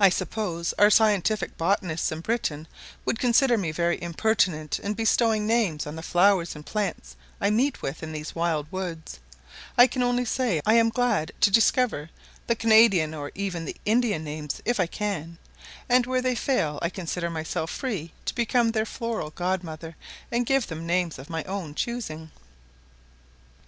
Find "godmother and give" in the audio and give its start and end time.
19.30-20.66